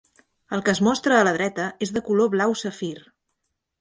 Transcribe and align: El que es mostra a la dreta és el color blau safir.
El 0.55 0.61
que 0.69 0.73
es 0.77 0.81
mostra 0.87 1.19
a 1.19 1.27
la 1.27 1.33
dreta 1.37 1.67
és 1.87 1.93
el 1.99 2.03
color 2.09 2.33
blau 2.37 2.59
safir. 2.63 2.95